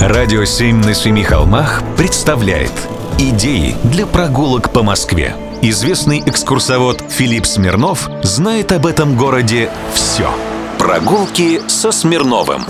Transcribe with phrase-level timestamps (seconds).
[0.00, 2.70] Радио «Семь на семи холмах» представляет
[3.18, 5.34] Идеи для прогулок по Москве.
[5.60, 10.30] Известный экскурсовод Филипп Смирнов знает об этом городе все.
[10.78, 12.62] Прогулки со Смирновым.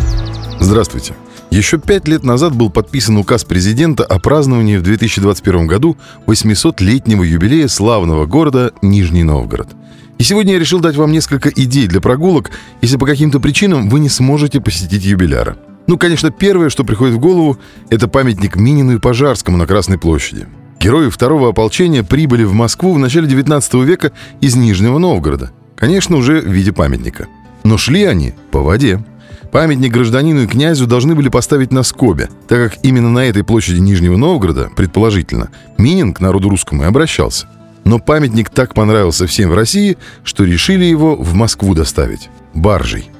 [0.58, 1.14] Здравствуйте.
[1.50, 7.68] Еще пять лет назад был подписан указ президента о праздновании в 2021 году 800-летнего юбилея
[7.68, 9.68] славного города Нижний Новгород.
[10.16, 12.50] И сегодня я решил дать вам несколько идей для прогулок,
[12.80, 15.58] если по каким-то причинам вы не сможете посетить юбиляра.
[15.88, 20.46] Ну, конечно, первое, что приходит в голову, это памятник Минину и Пожарскому на Красной площади.
[20.78, 25.50] Герои второго ополчения прибыли в Москву в начале 19 века из Нижнего Новгорода.
[25.76, 27.26] Конечно, уже в виде памятника.
[27.64, 29.02] Но шли они по воде.
[29.50, 33.80] Памятник гражданину и князю должны были поставить на Скобе, так как именно на этой площади
[33.80, 37.48] Нижнего Новгорода, предположительно, Минин к народу русскому и обращался.
[37.84, 42.28] Но памятник так понравился всем в России, что решили его в Москву доставить.
[42.52, 43.10] Баржей.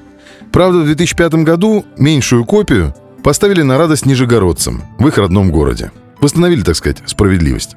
[0.51, 5.91] Правда, в 2005 году меньшую копию поставили на радость нижегородцам в их родном городе.
[6.19, 7.75] Восстановили, так сказать, справедливость.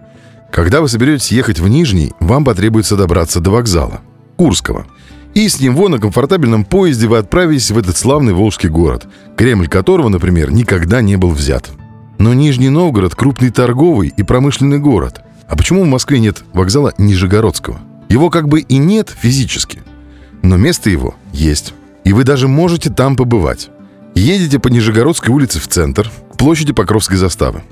[0.50, 4.00] Когда вы соберетесь ехать в Нижний, вам потребуется добраться до вокзала,
[4.36, 4.86] Курского.
[5.34, 10.08] И с него на комфортабельном поезде вы отправитесь в этот славный Волжский город, Кремль которого,
[10.08, 11.70] например, никогда не был взят.
[12.18, 15.22] Но Нижний Новгород– крупный торговый и промышленный город.
[15.48, 17.80] А почему в Москве нет вокзала Нижегородского?
[18.10, 19.82] Его как бы и нет физически,
[20.42, 21.72] но место его есть.
[22.04, 23.70] И вы даже можете там побывать.
[24.14, 27.62] Едете по Нижегородской улице в центр, к площади Покровской заставы.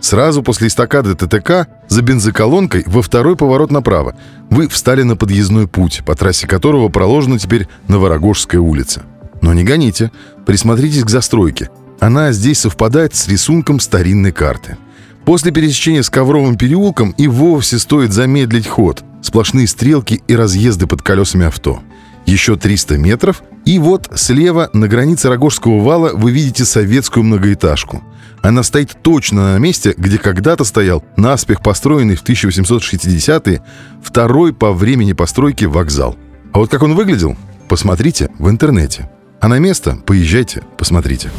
[0.00, 4.14] Сразу после эстакады ТТК за бензоколонкой во второй поворот направо
[4.50, 9.02] вы встали на подъездной путь, по трассе которого проложена теперь Новорогожская улица.
[9.40, 10.10] Но не гоните,
[10.44, 11.70] присмотритесь к застройке.
[12.00, 14.76] Она здесь совпадает с рисунком старинной карты.
[15.24, 19.02] После пересечения с Ковровым переулком и вовсе стоит замедлить ход.
[19.22, 21.80] Сплошные стрелки и разъезды под колесами авто.
[22.26, 28.02] Еще 300 метров, и вот слева на границе Рогожского вала вы видите советскую многоэтажку.
[28.42, 33.62] Она стоит точно на месте, где когда-то стоял наспех построенный в 1860-е
[34.02, 36.16] второй по времени постройки вокзал.
[36.52, 37.36] А вот как он выглядел,
[37.68, 39.10] посмотрите в интернете.
[39.40, 41.30] А на место поезжайте, посмотрите.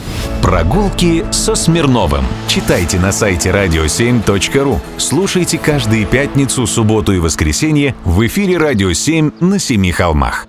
[0.42, 2.26] Прогулки со Смирновым.
[2.48, 4.80] Читайте на сайте radio7.ru.
[4.98, 10.48] Слушайте каждые пятницу, субботу и воскресенье в эфире «Радио 7» на Семи холмах.